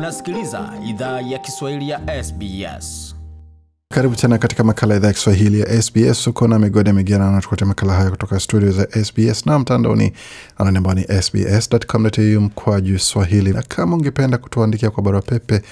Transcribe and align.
Unasikiliza 0.00 0.72
idhaa 0.88 1.20
ya 1.20 1.38
Kiswahili 1.38 1.88
ya 1.88 2.24
SBS. 2.24 3.14
Karibu 3.94 4.16
tena 4.16 4.38
katika 4.38 4.64
makala 4.64 4.96
idhaa 4.96 5.06
ya 5.08 5.12
Kiswahili 5.14 5.60
ya 5.60 5.82
SBS. 5.82 6.26
Uko 6.26 6.48
na 6.48 6.58
migode 6.58 6.92
migerano 6.92 7.32
natukuletea 7.32 7.68
makala 7.68 7.92
haya 7.94 8.10
kutoka 8.10 8.40
studio 8.40 8.70
za 8.72 8.88
SBS 9.04 9.46
na 9.46 9.58
mtandaoni 9.58 10.12
anwani 10.58 11.00
ni 11.10 11.22
sbs.com.au 11.22 12.40
mkwaju 12.40 12.98
swahili. 12.98 13.52
Na 13.52 13.62
kama 13.62 13.96
ungependa 13.96 14.38
kutuandikia 14.38 14.90
kwa 14.90 15.02
barua 15.02 15.22
pepe, 15.22 15.62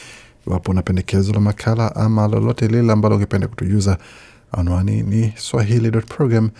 iwapo 0.46 0.70
una 0.70 0.82
pendekezo 0.82 1.32
la 1.32 1.40
makala 1.40 1.96
ama 1.96 2.28
lolote 2.28 2.68
lile 2.68 2.92
ambalo 2.92 3.14
ungependa 3.16 3.48
kutujuza, 3.48 3.98
anwani 4.52 5.02
ni 5.02 5.32
swahili.program 5.36 6.50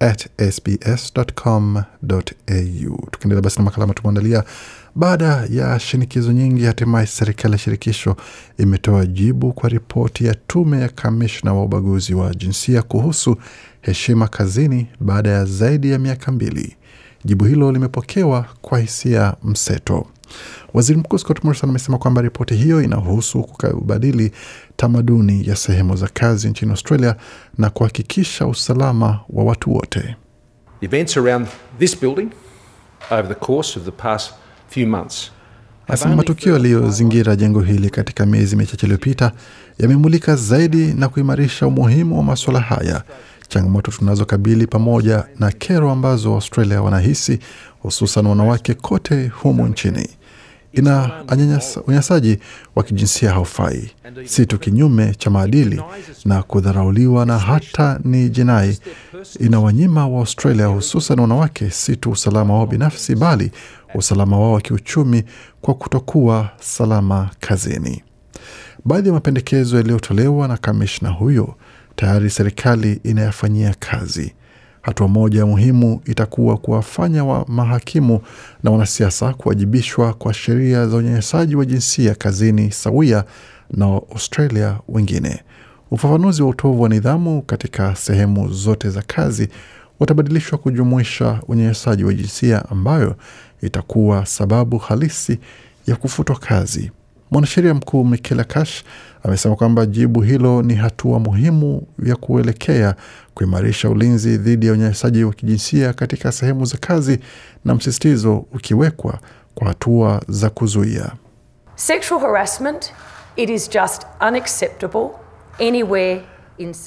at 0.00 0.28
sbs.com.au. 0.52 1.86
Tukiendelea 3.10 3.42
basi 3.42 3.58
na 3.58 3.64
makala 3.64 3.82
ambayo 3.84 3.94
tumeandalia. 4.00 4.44
Baada 4.98 5.46
ya 5.50 5.80
shinikizo 5.80 6.32
nyingi, 6.32 6.64
hatimaye 6.64 7.06
serikali 7.06 7.52
ya 7.52 7.58
shirikisho 7.58 8.16
imetoa 8.58 9.06
jibu 9.06 9.52
kwa 9.52 9.68
ripoti 9.68 10.24
ya 10.26 10.34
tume 10.34 10.80
ya 10.80 10.88
kamishna 10.88 11.54
wa 11.54 11.62
ubaguzi 11.64 12.14
wa 12.14 12.34
jinsia 12.34 12.82
kuhusu 12.82 13.36
heshima 13.80 14.28
kazini 14.28 14.86
baada 15.00 15.30
ya 15.30 15.44
zaidi 15.44 15.90
ya 15.90 15.98
miaka 15.98 16.32
mbili. 16.32 16.76
Jibu 17.24 17.44
hilo 17.44 17.72
limepokewa 17.72 18.46
kwa 18.62 18.78
hisia 18.78 19.34
mseto. 19.44 20.06
Waziri 20.74 20.98
Mkuu 20.98 21.18
Scott 21.18 21.44
Morrison 21.44 21.70
amesema 21.70 21.98
kwamba 21.98 22.22
ripoti 22.22 22.54
hiyo 22.54 22.82
inahusu 22.82 23.42
kubadili 23.42 24.32
tamaduni 24.76 25.46
ya 25.48 25.56
sehemu 25.56 25.96
za 25.96 26.08
kazi 26.08 26.48
nchini 26.50 26.70
Australia 26.70 27.16
na 27.58 27.70
kuhakikisha 27.70 28.46
usalama 28.46 29.20
wa 29.30 29.44
watu 29.44 29.74
wote. 29.74 30.16
Events 30.80 31.16
around 31.16 31.46
this 31.78 32.00
building 32.00 32.28
over 33.10 33.28
the 33.28 33.34
course 33.46 33.76
of 33.76 33.84
the 33.84 33.90
past 33.90 34.32
Asema 35.88 36.16
matukio 36.16 36.52
yaliyozingira 36.52 37.36
jengo 37.36 37.60
hili 37.60 37.90
katika 37.90 38.26
miezi 38.26 38.56
michache 38.56 38.86
iliyopita 38.86 39.32
yamemulika 39.78 40.36
zaidi 40.36 40.86
na 40.92 41.08
kuimarisha 41.08 41.66
umuhimu 41.66 42.16
wa 42.18 42.24
masuala 42.24 42.60
haya, 42.60 43.02
changamoto 43.48 43.90
tunazokabili 43.90 44.66
pamoja 44.66 45.24
na 45.38 45.50
kero 45.52 45.90
ambazo 45.90 46.34
Australia 46.34 46.82
wanahisi, 46.82 47.38
hususan 47.82 48.26
wanawake 48.26 48.74
kote 48.74 49.28
humu 49.28 49.66
nchini. 49.68 50.08
Ina 50.72 51.10
unyanyasaji 51.86 52.38
wa 52.76 52.82
kijinsia 52.82 53.30
haufai, 53.32 53.90
si 54.24 54.46
tu 54.46 54.58
kinyume 54.58 55.14
cha 55.14 55.30
maadili 55.30 55.82
na 56.24 56.42
kudharauliwa, 56.42 57.26
na 57.26 57.38
hata 57.38 58.00
ni 58.04 58.28
jinai. 58.28 58.78
Inawanyima 59.40 60.08
wa 60.08 60.20
Australia, 60.20 60.66
hususan 60.66 61.20
wanawake, 61.20 61.70
si 61.70 61.96
tu 61.96 62.10
usalama 62.10 62.54
wao 62.54 62.66
binafsi, 62.66 63.14
bali 63.16 63.50
usalama 63.94 64.38
wao 64.40 64.52
wa 64.52 64.60
kiuchumi 64.60 65.24
kwa 65.60 65.74
kutokuwa 65.74 66.50
salama 66.60 67.30
kazini. 67.40 68.02
Baadhi 68.84 69.08
ya 69.08 69.14
mapendekezo 69.14 69.76
yaliyotolewa 69.76 70.48
na 70.48 70.56
kamishna 70.56 71.08
huyo 71.08 71.54
tayari 71.96 72.30
serikali 72.30 73.00
inayafanyia 73.04 73.74
kazi. 73.78 74.34
Hatua 74.82 75.08
moja 75.08 75.46
muhimu 75.46 76.00
itakuwa 76.04 76.56
kuwafanya 76.56 77.24
wa 77.24 77.44
mahakimu 77.48 78.20
na 78.62 78.70
wanasiasa 78.70 79.34
kuwajibishwa 79.34 80.14
kwa 80.14 80.34
sheria 80.34 80.86
za 80.86 80.96
unyanyasaji 80.96 81.56
wa 81.56 81.64
jinsia 81.64 82.14
kazini 82.14 82.72
sawia 82.72 83.24
na 83.70 83.84
Australia 83.86 84.78
wengine. 84.88 85.42
Ufafanuzi 85.90 86.42
wa 86.42 86.48
utovu 86.48 86.82
wa 86.82 86.88
nidhamu 86.88 87.42
katika 87.42 87.96
sehemu 87.96 88.48
zote 88.48 88.90
za 88.90 89.02
kazi 89.02 89.48
utabadilishwa 90.00 90.58
kujumuisha 90.58 91.40
unyanyasaji 91.48 92.04
wa 92.04 92.14
jinsia 92.14 92.68
ambayo 92.70 93.16
itakuwa 93.62 94.26
sababu 94.26 94.78
halisi 94.78 95.38
ya 95.86 95.96
kufutwa 95.96 96.36
kazi. 96.36 96.90
Mwanasheria 97.30 97.74
mkuu 97.74 98.04
Michaela 98.04 98.44
Cash 98.44 98.84
amesema 99.22 99.56
kwamba 99.56 99.86
jibu 99.86 100.20
hilo 100.22 100.62
ni 100.62 100.74
hatua 100.74 101.18
muhimu 101.18 101.82
ya 102.04 102.16
kuelekea 102.16 102.94
kuimarisha 103.34 103.90
ulinzi 103.90 104.36
dhidi 104.36 104.66
ya 104.66 104.72
unyanyasaji 104.72 105.24
wa 105.24 105.32
kijinsia 105.32 105.92
katika 105.92 106.32
sehemu 106.32 106.64
za 106.64 106.78
kazi, 106.78 107.18
na 107.64 107.74
msisitizo 107.74 108.36
ukiwekwa 108.36 109.18
kwa 109.54 109.68
hatua 109.68 110.22
za 110.28 110.50
kuzuia. 110.50 111.12
Sexual 111.76 112.20
harassment, 112.20 112.92
it 113.36 113.50
is 113.50 113.70
just 113.70 114.02
unacceptable 114.28 115.08
anywhere. 115.60 116.20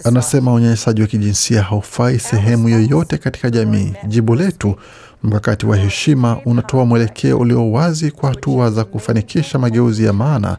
Anasema 0.03 0.53
unyanyasaji 0.53 1.01
wa 1.01 1.07
kijinsia 1.07 1.61
haufai 1.63 2.19
sehemu 2.19 2.69
yoyote 2.69 3.17
katika 3.17 3.49
jamii. 3.49 3.93
Jibu 4.07 4.35
letu, 4.35 4.75
mkakati 5.23 5.65
wa 5.65 5.77
heshima, 5.77 6.37
unatoa 6.45 6.85
mwelekeo 6.85 7.39
ulio 7.39 7.71
wazi 7.71 8.11
kwa 8.11 8.29
hatua 8.29 8.71
za 8.71 8.83
kufanikisha 8.83 9.59
mageuzi 9.59 10.05
ya 10.05 10.13
maana 10.13 10.57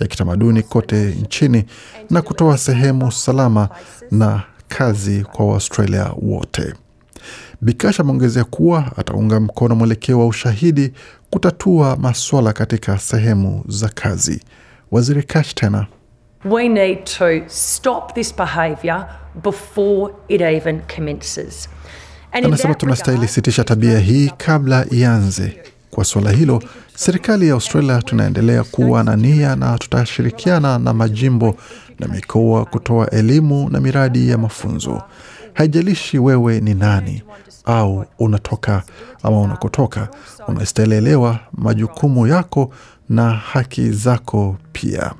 ya 0.00 0.06
kitamaduni 0.06 0.62
kote 0.62 1.04
nchini 1.22 1.64
na 2.10 2.22
kutoa 2.22 2.58
sehemu 2.58 3.12
salama 3.12 3.68
na 4.10 4.42
kazi 4.68 5.22
kwa 5.32 5.46
Waustralia 5.46 6.12
wote. 6.22 6.74
Bikash 7.60 8.00
ameongezea 8.00 8.44
kuwa 8.44 8.92
ataunga 8.96 9.40
mkono 9.40 9.74
mwelekeo 9.74 10.18
wa 10.18 10.26
ushahidi 10.26 10.92
kutatua 11.30 11.96
maswala 11.96 12.52
katika 12.52 12.98
sehemu 12.98 13.64
za 13.68 13.88
kazi. 13.88 14.40
Waziri 14.90 15.22
Kash 15.22 15.54
tena 15.54 15.86
We 16.44 16.68
need 16.68 17.04
to 17.18 17.42
stop 17.48 18.14
this 18.14 18.30
behaviour 18.36 19.06
before 19.42 20.14
it 20.28 20.40
even 20.40 20.82
commences. 20.96 21.68
Anasema 22.32 22.74
tunastahili 22.74 23.28
sitisha 23.28 23.64
tabia 23.64 23.98
hii 23.98 24.30
kabla 24.36 24.86
ianze. 24.90 25.62
Kwa 25.90 26.04
suala 26.04 26.30
hilo, 26.30 26.62
serikali 26.94 27.48
ya 27.48 27.54
Australia 27.54 28.02
tunaendelea 28.02 28.64
kuwa 28.64 29.04
na 29.04 29.16
nia 29.16 29.56
na 29.56 29.78
tutashirikiana 29.78 30.78
na 30.78 30.92
majimbo 30.94 31.56
na 31.98 32.08
mikoa 32.08 32.64
kutoa 32.64 33.10
elimu 33.10 33.70
na 33.70 33.80
miradi 33.80 34.28
ya 34.30 34.38
mafunzo. 34.38 35.02
Haijalishi 35.54 36.18
wewe 36.18 36.60
ni 36.60 36.74
nani 36.74 37.22
au 37.64 38.04
unatoka 38.18 38.82
ama 39.22 39.40
unakotoka, 39.40 40.08
unastahili 40.48 40.94
elewa 40.94 41.38
majukumu 41.52 42.26
yako 42.26 42.70
na 43.08 43.30
haki 43.30 43.90
zako 43.90 44.56
pia. 44.72 45.12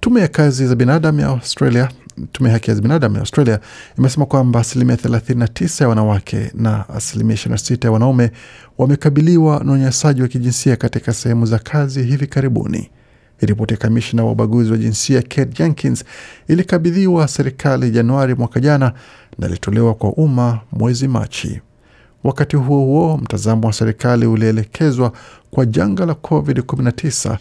Tume 0.00 0.20
ya 0.20 0.28
kazi 0.28 0.66
za 0.66 0.74
binadamu 0.74 1.20
ya 1.20 1.26
Australia, 1.26 1.88
tume 2.32 2.48
ya 2.48 2.52
haki 2.54 2.74
za 2.74 2.80
binadamu 2.82 3.14
ya 3.14 3.20
Australia 3.20 3.60
imesema 3.98 4.26
kwamba 4.26 4.60
asilimia 4.60 4.96
39 4.96 5.82
ya 5.82 5.88
wanawake 5.88 6.50
na 6.54 6.88
asilimia 6.88 7.36
26 7.36 7.84
ya 7.86 7.92
wanaume 7.92 8.30
wamekabiliwa 8.78 9.64
na 9.64 9.72
unyanyasaji 9.72 10.22
wa 10.22 10.28
kijinsia 10.28 10.76
katika 10.76 11.12
sehemu 11.12 11.46
za 11.46 11.58
kazi 11.58 12.02
hivi 12.02 12.26
karibuni. 12.26 12.90
Ripoti 13.40 13.74
ya 13.74 13.78
kamishna 13.80 14.24
wa 14.24 14.32
ubaguzi 14.32 14.70
wa 14.72 14.78
jinsia 14.78 15.22
Kate 15.22 15.44
Jenkins 15.44 16.04
ilikabidhiwa 16.48 17.28
serikali 17.28 17.90
Januari 17.90 18.34
mwaka 18.34 18.60
jana 18.60 18.92
na 19.38 19.46
ilitolewa 19.46 19.94
kwa 19.94 20.12
umma 20.12 20.60
mwezi 20.72 21.08
Machi. 21.08 21.60
Wakati 22.24 22.56
huo 22.56 22.84
huo, 22.84 23.16
mtazamo 23.18 23.66
wa 23.66 23.72
serikali 23.72 24.26
ulielekezwa 24.26 25.12
kwa 25.50 25.66
janga 25.66 26.06
la 26.06 26.12
COVID-19, 26.12 27.36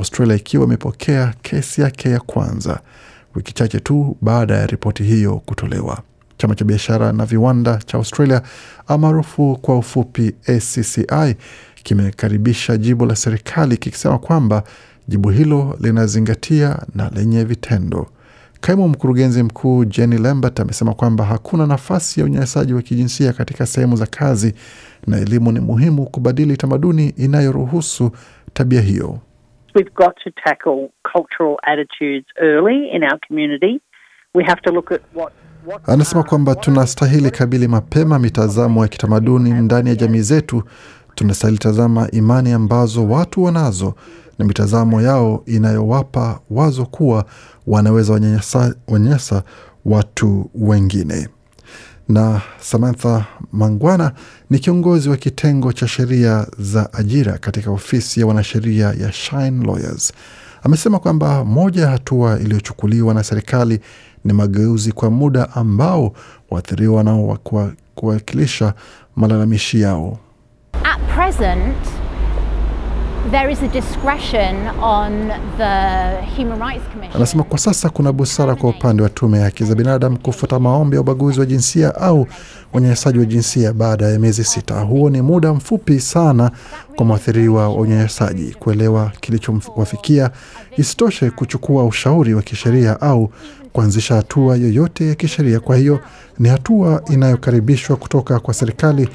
Australia 0.00 0.36
ikiwa 0.36 0.64
imepokea 0.64 1.34
kesi 1.42 1.80
yake 1.80 2.10
ya 2.10 2.20
kwanza 2.20 2.80
wiki 3.34 3.52
chache 3.54 3.80
tu 3.80 4.16
baada 4.20 4.56
ya 4.56 4.66
ripoti 4.66 5.02
hiyo 5.02 5.36
kutolewa. 5.46 6.02
Chama 6.36 6.54
cha 6.54 6.64
biashara 6.64 7.12
na 7.12 7.26
viwanda 7.26 7.76
cha 7.86 7.98
Australia 7.98 8.42
maarufu 8.98 9.58
kwa 9.62 9.78
ufupi 9.78 10.34
ACCI 10.46 11.36
kimekaribisha 11.82 12.76
jibu 12.76 13.06
la 13.06 13.16
serikali 13.16 13.76
kikisema 13.76 14.18
kwamba 14.18 14.62
jibu 15.08 15.30
hilo 15.30 15.76
linazingatia 15.80 16.78
na 16.94 17.10
lenye 17.14 17.44
vitendo. 17.44 18.06
Kaimu 18.60 18.88
mkurugenzi 18.88 19.42
mkuu 19.42 19.84
Jenny 19.84 20.18
Lambert 20.18 20.60
amesema 20.60 20.94
kwamba 20.94 21.24
hakuna 21.24 21.66
nafasi 21.66 22.20
ya 22.20 22.26
unyanyasaji 22.26 22.74
wa 22.74 22.82
kijinsia 22.82 23.32
katika 23.32 23.66
sehemu 23.66 23.96
za 23.96 24.06
kazi 24.06 24.54
na 25.06 25.18
elimu 25.18 25.52
ni 25.52 25.60
muhimu 25.60 26.06
kubadili 26.06 26.56
tamaduni 26.56 27.08
inayoruhusu 27.08 28.10
tabia 28.52 28.80
hiyo. 28.80 29.18
We've 29.80 29.94
got 29.94 30.14
to 30.24 30.30
tackle 30.46 30.92
cultural 31.10 31.58
attitudes 31.66 32.26
early 32.38 32.90
in 32.92 33.02
our 33.02 33.18
community. 33.26 33.80
We 34.34 34.44
have 34.44 34.60
to 34.66 34.70
look 34.72 34.92
at 34.92 35.00
what, 35.14 35.32
Anasema 35.86 36.22
kwamba 36.22 36.54
tunastahili 36.54 37.30
kabili 37.30 37.68
mapema 37.68 38.18
mitazamo 38.18 38.82
ya 38.82 38.88
kitamaduni 38.88 39.50
ndani 39.52 39.88
ya 39.88 39.94
jamii 39.94 40.20
zetu. 40.20 40.62
Tunastahili 41.14 41.58
tazama 41.58 42.10
imani 42.10 42.52
ambazo 42.52 43.08
watu 43.08 43.42
wanazo 43.44 43.94
na 44.38 44.44
mitazamo 44.44 45.02
yao 45.02 45.42
inayowapa 45.46 46.40
wazo 46.50 46.86
kuwa 46.86 47.24
wanaweza 47.66 48.12
wanyanyasa 48.88 49.42
watu 49.84 50.50
wengine. 50.54 51.28
Na 52.10 52.40
Samantha 52.60 53.24
Mangwana 53.52 54.12
ni 54.50 54.58
kiongozi 54.58 55.08
wa 55.08 55.16
kitengo 55.16 55.72
cha 55.72 55.88
sheria 55.88 56.46
za 56.58 56.92
ajira 56.92 57.38
katika 57.38 57.70
ofisi 57.70 58.20
ya 58.20 58.26
wanasheria 58.26 58.86
ya 58.86 59.12
Shine 59.12 59.66
Lawyers. 59.66 60.12
Amesema 60.62 60.98
kwamba 60.98 61.44
moja 61.44 61.82
ya 61.82 61.90
hatua 61.90 62.38
iliyochukuliwa 62.40 63.14
na 63.14 63.24
serikali 63.24 63.80
ni 64.24 64.32
mageuzi 64.32 64.92
kwa 64.92 65.10
muda 65.10 65.50
ambao 65.54 66.12
waathiriwa 66.50 67.04
nao 67.04 67.38
kuwakilisha 67.94 68.74
malalamishi 69.16 69.80
yao. 69.80 70.18
At 70.84 71.00
present, 71.14 71.76
Anasema 77.14 77.42
kwa 77.44 77.58
sasa 77.58 77.90
kuna 77.90 78.12
busara 78.12 78.54
kwa 78.54 78.70
upande 78.70 79.02
wa 79.02 79.08
tume 79.08 79.38
ya 79.38 79.44
haki 79.44 79.64
za 79.64 79.74
binadamu 79.74 80.18
kufuta 80.18 80.58
maombi 80.58 80.96
ya 80.96 81.00
ubaguzi 81.00 81.40
wa 81.40 81.46
jinsia 81.46 81.94
au 81.94 82.26
unyanyasaji 82.72 83.18
wa 83.18 83.24
jinsia 83.24 83.72
baada 83.72 84.06
ya 84.08 84.18
miezi 84.18 84.44
sita. 84.44 84.80
Huo 84.80 85.10
ni 85.10 85.22
muda 85.22 85.52
mfupi 85.54 86.00
sana 86.00 86.50
kwa 86.96 87.06
mwathiriwa 87.06 87.68
wa 87.68 87.74
unyanyasaji 87.74 88.54
kuelewa 88.58 89.12
kilichowafikia, 89.20 90.30
isitoshe 90.76 91.30
kuchukua 91.30 91.84
ushauri 91.84 92.34
wa 92.34 92.42
kisheria 92.42 93.00
au 93.00 93.32
kuanzisha 93.72 94.14
hatua 94.14 94.56
yoyote 94.56 95.08
ya 95.08 95.14
kisheria. 95.14 95.60
Kwa 95.60 95.76
hiyo 95.76 96.00
ni 96.38 96.48
hatua 96.48 97.02
inayokaribishwa 97.10 97.96
kutoka 97.96 98.40
kwa 98.40 98.54
serikali 98.54 99.08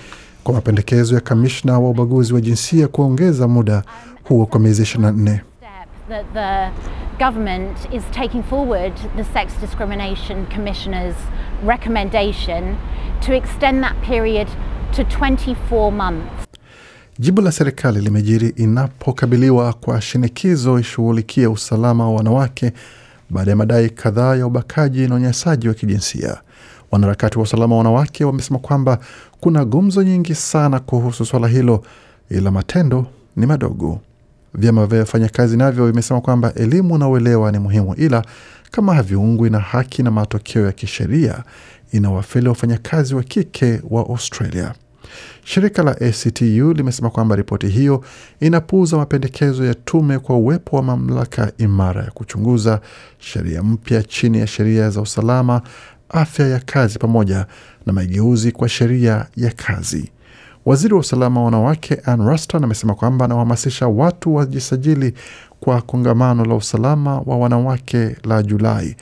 kwa 0.46 0.54
mapendekezo 0.54 1.16
ya 1.16 1.22
kamishna 1.22 1.80
wa 1.80 1.90
ubaguzi 1.90 2.34
wa 2.34 2.42
jinsia 2.42 2.88
kuongeza 2.88 3.48
muda 3.48 3.84
huo 4.24 4.46
kwa 4.46 4.60
miezi 4.60 4.84
24. 4.84 5.40
That 6.34 6.72
government 7.20 7.78
is 7.94 8.04
taking 8.12 8.44
forward 8.44 8.94
the 9.18 9.24
Sex 9.24 9.52
Discrimination 9.62 10.46
Commissioner's 10.56 11.16
recommendation 11.68 12.76
to 13.26 13.34
extend 13.34 13.84
that 13.84 13.96
period 14.08 14.48
to 14.96 15.02
24 15.04 15.92
months. 15.92 16.48
Jibu 17.20 17.42
la 17.42 17.52
serikali 17.52 18.00
limejiri 18.02 18.50
inapokabiliwa 18.50 19.74
kwa 19.74 20.02
shinikizo 20.02 20.80
ishughulikie 20.80 21.48
usalama 21.48 22.10
wa 22.10 22.16
wanawake 22.16 22.74
baada 23.30 23.52
ya 23.52 23.58
madai 23.58 23.90
kadhaa 23.90 24.36
ya 24.36 24.48
ubakaji 24.48 25.08
na 25.08 25.16
unyanyasaji 25.16 25.68
wa 25.68 25.74
kijinsia. 25.74 26.38
Wanaharakati 26.92 27.38
wa 27.38 27.44
usalama 27.44 27.76
wa 27.76 27.78
wanawake 27.78 28.26
wamesema 28.26 28.60
kwamba 28.60 29.00
kuna 29.40 29.66
gumzo 29.66 30.04
nyingi 30.04 30.36
sana 30.36 30.80
kuhusu 30.80 31.26
swala 31.26 31.48
hilo, 31.48 31.84
ila 32.30 32.52
matendo 32.52 33.06
ni 33.36 33.46
madogo. 33.46 34.00
Vyama 34.54 34.86
vya 34.86 35.00
wafanyakazi 35.00 35.58
navyo 35.58 35.88
vimesema 35.88 36.22
kwamba 36.22 36.54
elimu 36.54 36.98
na 36.98 37.10
uelewa 37.10 37.52
ni 37.52 37.60
muhimu, 37.60 37.96
ila 37.96 38.26
kama 38.72 38.96
haviungwi 38.96 39.50
na 39.50 39.60
haki 39.60 40.04
na 40.04 40.12
matokeo 40.12 40.66
ya 40.66 40.72
kisheria, 40.72 41.44
inawafeli 41.92 42.48
wafanyakazi 42.50 43.16
wa 43.16 43.24
kike 43.24 43.82
wa 43.90 44.02
Australia. 44.02 44.74
Shirika 45.44 45.84
la 45.84 45.92
ACTU 45.92 46.74
limesema 46.74 47.10
kwamba 47.10 47.36
ripoti 47.36 47.68
hiyo 47.68 48.04
inapuuza 48.40 48.98
mapendekezo 48.98 49.66
ya 49.66 49.74
tume 49.74 50.20
kwa 50.20 50.36
uwepo 50.38 50.76
wa 50.76 50.84
mamlaka 50.84 51.52
imara 51.58 52.04
ya 52.04 52.12
kuchunguza 52.12 52.82
sheria 53.20 53.64
mpya 53.64 54.04
chini 54.04 54.40
ya 54.40 54.48
sheria 54.48 54.90
za 54.90 55.02
usalama, 55.02 55.62
afya 56.10 56.48
ya 56.48 56.60
kazi 56.60 57.00
pamoja 57.00 57.46
na 57.86 57.94
mageuzi 57.94 58.52
kwa 58.52 58.70
sheria 58.70 59.26
ya 59.36 59.52
kazi. 59.52 60.12
Waziri 60.66 60.94
wa 60.94 61.00
usalama 61.00 61.40
wa 61.40 61.46
wanawake 61.46 61.98
Ann 62.06 62.28
Ruston 62.28 62.64
amesema 62.64 62.96
kwamba 62.96 63.26
anawahamasisha 63.26 63.88
watu 63.88 64.36
wajisajili 64.36 65.14
kwa 65.60 65.82
kongamano 65.82 66.46
la 66.46 66.56
usalama 66.56 67.20
wa 67.26 67.38
wanawake 67.38 68.16
la 68.24 68.44
Julai 68.44 68.96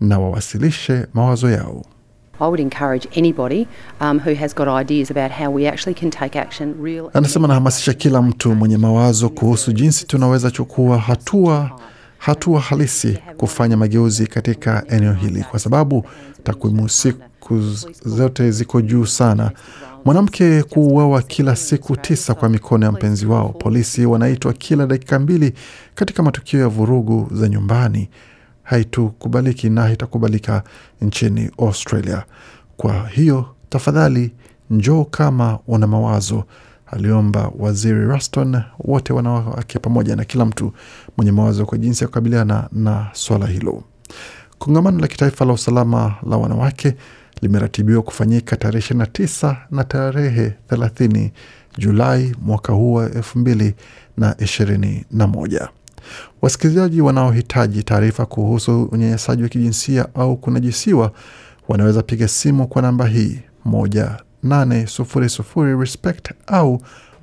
na 0.00 0.18
wawasilishe 0.18 1.06
mawazo 1.14 1.50
yao. 1.50 1.84
I 2.40 2.44
would 2.44 2.60
encourage 2.60 3.08
anybody 3.16 3.66
um, 4.00 4.18
who 4.20 4.34
has 4.34 4.54
got 4.54 4.68
ideas 4.68 5.10
about 5.10 5.32
how 5.32 5.48
we 5.54 5.68
actually 5.68 5.94
can 6.00 6.10
take 6.10 6.38
action 6.38 6.74
real. 6.82 7.10
Anasema 7.14 7.44
anahamasisha 7.44 7.92
kila 7.94 8.22
mtu 8.22 8.54
mwenye 8.54 8.76
mawazo 8.76 9.28
kuhusu 9.28 9.72
jinsi 9.72 10.06
tunaweza 10.06 10.50
chukua 10.50 10.98
hatua 10.98 11.70
hatua 12.18 12.60
halisi 12.60 13.18
kufanya 13.36 13.76
mageuzi 13.76 14.26
katika 14.26 14.84
eneo 14.88 15.12
hili, 15.12 15.44
kwa 15.44 15.58
sababu 15.58 16.04
takwimu 16.42 16.88
siku 16.88 17.60
zote 18.04 18.50
ziko 18.50 18.80
juu 18.80 19.06
sana. 19.06 19.50
Mwanamke 20.04 20.62
kuuawa 20.62 21.22
kila 21.22 21.56
siku 21.56 21.96
tisa 21.96 22.34
kwa 22.34 22.48
mikono 22.48 22.86
ya 22.86 22.92
mpenzi 22.92 23.26
wao. 23.26 23.48
Polisi 23.48 24.06
wanaitwa 24.06 24.52
kila 24.52 24.86
dakika 24.86 25.18
mbili 25.18 25.52
katika 25.94 26.22
matukio 26.22 26.60
ya 26.60 26.68
vurugu 26.68 27.28
za 27.32 27.48
nyumbani. 27.48 28.08
Haitukubaliki 28.62 29.70
na 29.70 29.82
haitakubalika 29.82 30.62
nchini 31.00 31.50
Australia. 31.58 32.24
Kwa 32.76 33.08
hiyo 33.08 33.46
tafadhali, 33.68 34.32
njoo 34.70 35.04
kama 35.04 35.58
una 35.66 35.86
mawazo, 35.86 36.44
aliomba 36.90 37.50
waziri 37.58 38.04
Ruston. 38.04 38.62
Wote 38.78 39.12
wanawake 39.12 39.78
pamoja 39.78 40.16
na 40.16 40.24
kila 40.24 40.44
mtu 40.44 40.72
mwenye 41.16 41.32
mawazo 41.32 41.66
kwa 41.66 41.78
jinsi 41.78 42.04
ya 42.04 42.08
kukabiliana 42.08 42.68
na 42.72 43.06
swala 43.12 43.46
hilo. 43.46 43.82
Kongamano 44.58 44.98
la 45.00 45.06
kitaifa 45.08 45.44
la 45.44 45.52
usalama 45.52 46.14
la 46.30 46.36
wanawake 46.36 46.94
limeratibiwa 47.42 48.02
kufanyika 48.02 48.56
tarehe 48.56 48.94
29 48.94 49.56
na 49.70 49.84
tarehe 49.84 50.52
30 50.70 51.30
Julai 51.78 52.34
mwaka 52.42 52.72
huu 52.72 52.92
wa 52.94 53.04
elfu 53.10 53.38
mbili 53.38 53.74
na 54.16 54.34
ishirini 54.38 55.04
na 55.10 55.26
moja. 55.26 55.68
Wasikilizaji 56.42 57.00
wanaohitaji 57.00 57.82
taarifa 57.82 58.26
kuhusu 58.26 58.82
unyanyasaji 58.84 59.42
wa 59.42 59.48
kijinsia 59.48 60.08
au 60.14 60.36
kunajisiwa 60.36 61.12
wanaweza 61.68 62.02
piga 62.02 62.28
simu 62.28 62.66
kwa 62.66 62.82
namba 62.82 63.06
hii 63.06 63.38
moja 63.64 64.16
nane 64.42 64.86
sufuri 64.86 65.28
sufuri 65.28 65.76
respect 65.80 66.30
au 66.46 66.82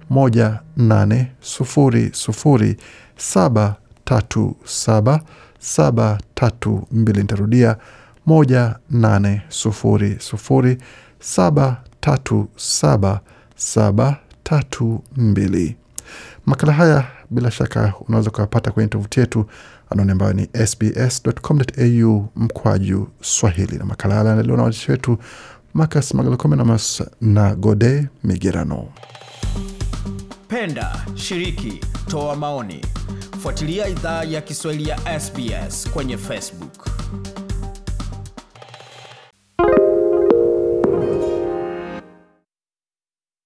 moja 0.09 0.59
nane 0.77 1.31
sufuri 1.41 2.09
sufuri 2.13 2.77
saba 3.17 3.75
tatu 4.05 4.55
saba 4.65 5.21
saba 5.59 6.17
tatu 6.33 6.87
mbili. 6.91 7.19
Nitarudia 7.21 7.77
moja 8.25 8.75
nane 8.89 9.41
sufuri 9.49 10.17
sufuri 10.19 10.77
saba 11.19 11.77
tatu 11.99 12.47
saba 12.55 13.19
saba 13.55 14.17
tatu 14.43 15.03
mbili. 15.17 15.75
Makala 16.45 16.73
haya 16.73 17.05
bila 17.29 17.51
shaka 17.51 17.93
unaweza 18.07 18.29
ukapata 18.29 18.71
kwenye 18.71 18.89
tovuti 18.89 19.19
yetu 19.19 19.45
anaoni 19.89 20.11
ambayo 20.11 20.33
ni 20.33 20.49
sbs.com.au 20.67 22.27
mkwaju 22.35 23.07
Swahili, 23.21 23.77
na 23.77 23.85
makala 23.85 24.13
haya 24.15 24.25
yanaendelewa 24.27 24.57
na 24.57 24.63
waandishi 24.63 24.91
wetu 24.91 25.17
Marcus 25.75 26.13
Magalokomenamas 26.13 27.03
na 27.21 27.55
Gode 27.55 28.07
Migerano. 28.23 28.93
Penda, 30.47 31.05
shiriki, 31.15 31.81
toa 32.07 32.35
maoni, 32.35 32.81
fuatilia 33.41 33.87
idhaa 33.87 34.23
ya 34.23 34.41
Kiswahili 34.41 34.89
ya 34.89 35.19
SBS 35.19 35.89
kwenye 35.91 36.17
Facebook. 36.17 36.89